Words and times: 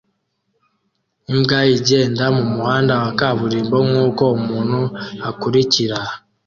Imbwa 1.31 1.59
igenda 1.75 2.23
mumuhanda 2.35 2.93
wa 3.01 3.09
kaburimbo 3.19 3.77
nkuko 3.87 4.23
umuntu 4.39 4.79
akurikira 5.29 5.97